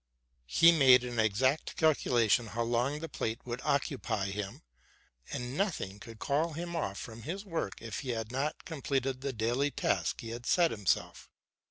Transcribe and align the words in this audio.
He 0.47 0.71
made 0.71 1.03
an 1.03 1.19
exact 1.19 1.75
calculation 1.75 2.47
how 2.47 2.63
long 2.63 3.03
a 3.03 3.07
plate 3.07 3.39
would 3.45 3.61
occupy 3.63 4.31
him, 4.31 4.63
and 5.31 5.55
nothing 5.55 5.99
could 5.99 6.17
eall 6.17 6.55
hin 6.55 6.69
otf 6.69 6.97
from 6.97 7.21
his 7.21 7.45
work 7.45 7.79
if 7.83 7.99
he 7.99 8.09
had 8.09 8.31
not 8.31 8.65
completed 8.65 9.21
the 9.21 9.31
daily 9.31 9.69
task 9.69 10.21
he 10.21 10.29
had 10.31 10.47
set 10.47 10.71
himself. 10.71 11.29